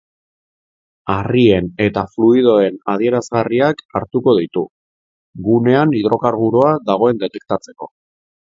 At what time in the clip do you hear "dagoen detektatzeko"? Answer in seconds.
6.93-7.93